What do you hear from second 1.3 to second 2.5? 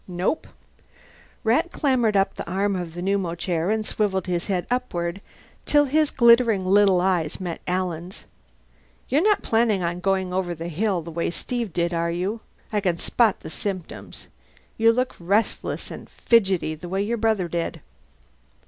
Rat clambered up the